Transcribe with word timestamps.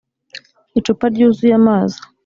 Icupa 0.79 1.05
ryuzuye 1.13 1.53
amazi 1.61 1.99